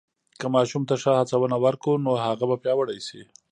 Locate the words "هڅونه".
1.19-1.55